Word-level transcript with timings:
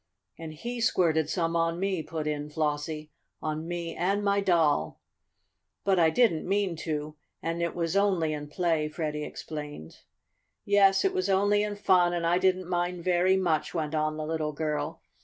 "And 0.35 0.55
he 0.55 0.81
squirted 0.81 1.29
some 1.29 1.55
on 1.55 1.79
me," 1.79 2.01
put 2.01 2.25
in 2.25 2.49
Flossie. 2.49 3.11
"On 3.39 3.67
me 3.67 3.95
and 3.95 4.23
my 4.23 4.39
doll." 4.41 4.99
"But 5.83 5.99
I 5.99 6.09
didn't 6.09 6.49
mean 6.49 6.75
to 6.77 7.17
an' 7.43 7.61
it 7.61 7.75
was 7.75 7.95
only 7.95 8.35
play," 8.47 8.89
Freddie 8.89 9.23
explained. 9.23 9.99
"Yes, 10.65 11.05
it 11.05 11.13
was 11.13 11.29
only 11.29 11.61
in 11.61 11.75
fun, 11.75 12.13
and 12.13 12.25
I 12.25 12.39
didn't 12.39 12.67
mind 12.67 13.03
very 13.03 13.37
much," 13.37 13.75
went 13.75 13.93
on 13.93 14.17
the 14.17 14.25
little 14.25 14.53
girl. 14.53 15.03